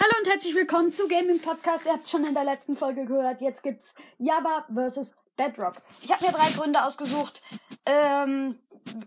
Hallo 0.00 0.12
und 0.20 0.28
herzlich 0.28 0.54
willkommen 0.54 0.92
zu 0.92 1.06
Gaming 1.06 1.40
Podcast. 1.40 1.84
Ihr 1.84 1.92
habt 1.92 2.04
es 2.04 2.10
schon 2.10 2.24
in 2.24 2.32
der 2.32 2.44
letzten 2.44 2.76
Folge 2.76 3.04
gehört. 3.04 3.42
Jetzt 3.42 3.62
gibt's 3.62 3.94
Java 4.16 4.66
vs. 4.74 5.14
Bedrock. 5.36 5.82
Ich 6.00 6.10
habe 6.10 6.24
mir 6.24 6.32
drei 6.32 6.50
Gründe 6.50 6.82
ausgesucht. 6.82 7.42
Ähm, 7.84 8.58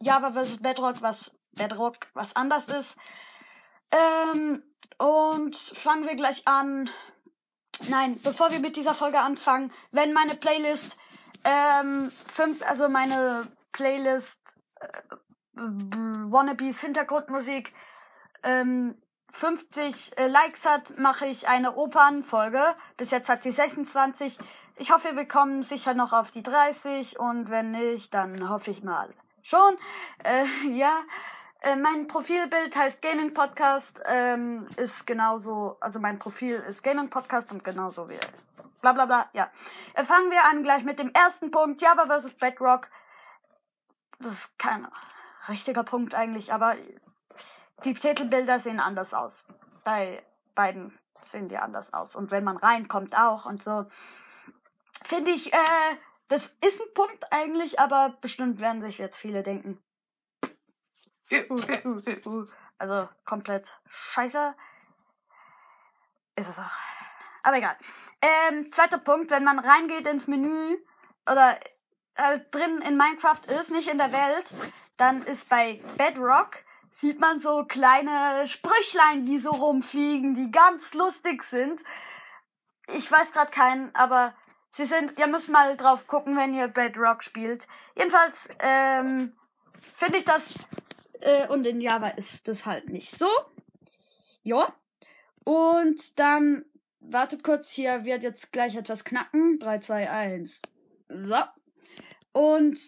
Java 0.00 0.32
vs. 0.32 0.58
Bedrock, 0.62 1.02
was 1.02 1.38
Bedrock 1.52 1.96
was 2.14 2.34
anders 2.34 2.68
ist. 2.68 2.96
Ähm, 3.90 4.62
und 4.98 5.56
fangen 5.56 6.06
wir 6.06 6.14
gleich 6.14 6.48
an. 6.48 6.88
Nein, 7.88 8.18
bevor 8.22 8.50
wir 8.50 8.60
mit 8.60 8.76
dieser 8.76 8.94
Folge 8.94 9.20
anfangen, 9.20 9.72
wenn 9.92 10.14
meine 10.14 10.34
Playlist 10.34 10.96
ähm, 11.44 12.10
fünf, 12.26 12.62
also 12.62 12.88
meine 12.88 13.46
Playlist 13.72 14.58
äh, 14.80 15.02
Wannabes 15.54 16.80
Hintergrundmusik 16.80 17.74
ähm, 18.42 19.00
50 19.32 20.18
äh, 20.18 20.26
Likes 20.26 20.66
hat, 20.66 20.98
mache 20.98 21.26
ich 21.26 21.48
eine 21.48 21.76
Opernfolge. 21.76 22.62
Bis 22.96 23.10
jetzt 23.10 23.28
hat 23.28 23.42
sie 23.42 23.50
26. 23.50 24.38
Ich 24.76 24.92
hoffe, 24.92 25.14
wir 25.14 25.26
kommen 25.26 25.62
sicher 25.62 25.94
noch 25.94 26.12
auf 26.12 26.30
die 26.30 26.42
30 26.42 27.18
und 27.18 27.50
wenn 27.50 27.70
nicht, 27.70 28.14
dann 28.14 28.48
hoffe 28.48 28.70
ich 28.70 28.82
mal 28.82 29.08
schon. 29.42 29.76
Äh, 30.24 30.44
ja, 30.70 30.98
äh, 31.60 31.76
mein 31.76 32.06
Profilbild 32.06 32.74
heißt 32.76 33.02
Gaming 33.02 33.34
Podcast, 33.34 34.02
ähm, 34.06 34.66
ist 34.76 35.06
genauso, 35.06 35.76
also 35.80 36.00
mein 36.00 36.18
Profil 36.18 36.54
ist 36.54 36.82
Gaming 36.82 37.10
Podcast 37.10 37.52
und 37.52 37.62
genauso 37.62 38.08
wie 38.08 38.18
bla 38.80 38.92
bla 38.92 39.06
bla, 39.06 39.28
ja. 39.32 39.50
Äh, 39.94 40.04
fangen 40.04 40.30
wir 40.30 40.44
an 40.44 40.62
gleich 40.62 40.84
mit 40.84 40.98
dem 40.98 41.10
ersten 41.12 41.50
Punkt, 41.50 41.82
Java 41.82 42.06
vs. 42.06 42.32
Bedrock. 42.34 42.88
Das 44.18 44.32
ist 44.32 44.58
kein 44.58 44.86
richtiger 45.48 45.84
Punkt 45.84 46.14
eigentlich, 46.14 46.52
aber 46.52 46.76
die 47.84 47.94
Titelbilder 47.94 48.58
sehen 48.58 48.80
anders 48.80 49.14
aus. 49.14 49.46
Bei 49.84 50.22
beiden 50.54 50.98
sehen 51.20 51.48
die 51.48 51.58
anders 51.58 51.92
aus. 51.92 52.16
Und 52.16 52.30
wenn 52.30 52.44
man 52.44 52.56
reinkommt 52.56 53.16
auch 53.16 53.46
und 53.46 53.62
so. 53.62 53.86
Finde 55.04 55.30
ich, 55.30 55.52
äh, 55.52 55.96
das 56.28 56.56
ist 56.64 56.80
ein 56.80 56.94
Punkt 56.94 57.24
eigentlich, 57.32 57.80
aber 57.80 58.16
bestimmt 58.20 58.60
werden 58.60 58.80
sich 58.80 58.98
jetzt 58.98 59.16
viele 59.16 59.42
denken. 59.42 59.82
Also 62.78 63.08
komplett 63.24 63.78
scheiße. 63.88 64.54
Ist 66.36 66.48
es 66.48 66.58
auch. 66.58 66.78
Aber 67.42 67.56
egal. 67.56 67.76
Ähm, 68.20 68.70
zweiter 68.72 68.98
Punkt, 68.98 69.30
wenn 69.30 69.44
man 69.44 69.58
reingeht 69.58 70.06
ins 70.06 70.26
Menü 70.26 70.76
oder 71.30 71.58
halt 72.16 72.54
drin 72.54 72.82
in 72.86 72.96
Minecraft 72.96 73.44
ist, 73.58 73.70
nicht 73.70 73.88
in 73.88 73.98
der 73.98 74.12
Welt, 74.12 74.52
dann 74.96 75.22
ist 75.22 75.48
bei 75.48 75.80
Bedrock 75.96 76.58
sieht 76.90 77.20
man 77.20 77.38
so 77.38 77.64
kleine 77.64 78.46
Sprüchlein, 78.46 79.24
die 79.24 79.38
so 79.38 79.50
rumfliegen, 79.50 80.34
die 80.34 80.50
ganz 80.50 80.92
lustig 80.92 81.44
sind. 81.44 81.82
Ich 82.94 83.10
weiß 83.10 83.32
gerade 83.32 83.52
keinen, 83.52 83.94
aber 83.94 84.34
sie 84.70 84.84
sind, 84.84 85.16
ihr 85.16 85.28
müsst 85.28 85.48
mal 85.48 85.76
drauf 85.76 86.08
gucken, 86.08 86.36
wenn 86.36 86.52
ihr 86.52 86.66
Bedrock 86.66 87.22
spielt. 87.22 87.68
Jedenfalls, 87.96 88.48
ähm, 88.58 89.36
finde 89.96 90.18
ich 90.18 90.24
das, 90.24 90.54
äh, 91.20 91.46
und 91.46 91.64
in 91.64 91.80
Java 91.80 92.08
ist 92.08 92.48
das 92.48 92.66
halt 92.66 92.88
nicht 92.88 93.16
so. 93.16 93.28
Ja. 94.42 94.74
Und 95.44 96.18
dann, 96.18 96.64
wartet 96.98 97.44
kurz, 97.44 97.70
hier 97.70 98.04
wird 98.04 98.24
jetzt 98.24 98.52
gleich 98.52 98.74
etwas 98.74 99.04
knacken. 99.04 99.60
3, 99.60 99.78
2, 99.78 100.10
1. 100.10 100.62
So. 101.08 101.38
Und, 102.32 102.78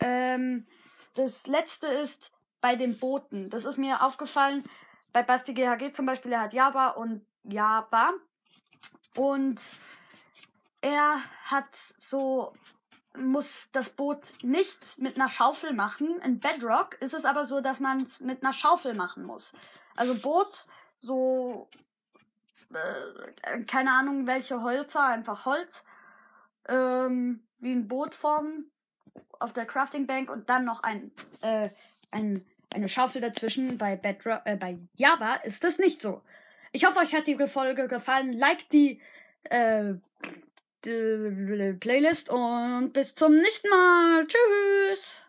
ähm, 0.00 0.66
das 1.14 1.46
letzte 1.46 1.86
ist, 1.88 2.32
bei 2.60 2.76
den 2.76 2.98
Booten. 2.98 3.50
Das 3.50 3.64
ist 3.64 3.78
mir 3.78 4.02
aufgefallen 4.02 4.64
bei 5.12 5.22
Basti 5.22 5.54
GHG 5.54 5.92
zum 5.92 6.06
Beispiel. 6.06 6.32
Er 6.32 6.42
hat 6.42 6.52
Java 6.52 6.88
und 6.88 7.26
Java. 7.44 8.12
Und 9.16 9.60
er 10.80 11.20
hat 11.44 11.74
so, 11.74 12.52
muss 13.16 13.70
das 13.72 13.90
Boot 13.90 14.32
nicht 14.42 14.98
mit 14.98 15.16
einer 15.16 15.28
Schaufel 15.28 15.74
machen. 15.74 16.20
In 16.20 16.38
Bedrock 16.38 16.94
ist 17.00 17.14
es 17.14 17.24
aber 17.24 17.44
so, 17.44 17.60
dass 17.60 17.80
man 17.80 18.02
es 18.02 18.20
mit 18.20 18.42
einer 18.42 18.52
Schaufel 18.52 18.94
machen 18.94 19.24
muss. 19.24 19.52
Also 19.96 20.14
Boot, 20.14 20.66
so, 21.00 21.68
äh, 22.72 23.62
keine 23.64 23.92
Ahnung 23.92 24.26
welche 24.26 24.62
Holzer, 24.62 25.04
einfach 25.04 25.44
Holz, 25.44 25.84
ähm, 26.68 27.46
wie 27.58 27.72
ein 27.72 27.88
Bootform 27.88 28.70
auf 29.38 29.52
der 29.52 29.66
Crafting 29.66 30.06
Bank 30.06 30.30
und 30.30 30.48
dann 30.48 30.64
noch 30.64 30.82
ein, 30.82 31.12
äh, 31.40 31.70
ein 32.10 32.44
eine 32.72 32.88
Schaufel 32.88 33.20
dazwischen. 33.20 33.78
Bei, 33.78 33.96
Bedrock, 33.96 34.42
äh, 34.44 34.56
bei 34.56 34.78
Java 34.94 35.34
ist 35.36 35.64
das 35.64 35.78
nicht 35.78 36.00
so. 36.00 36.22
Ich 36.72 36.84
hoffe, 36.84 37.00
euch 37.00 37.14
hat 37.14 37.26
die 37.26 37.36
Folge 37.46 37.88
gefallen. 37.88 38.32
Like 38.32 38.68
die, 38.70 39.00
äh, 39.44 39.94
die 40.84 41.76
Playlist 41.78 42.30
und 42.30 42.92
bis 42.92 43.14
zum 43.14 43.36
nächsten 43.36 43.68
Mal. 43.68 44.26
Tschüss. 44.26 45.16